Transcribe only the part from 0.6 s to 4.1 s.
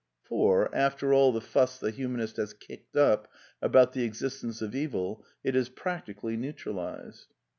after all the foss the humanist has kicked up about the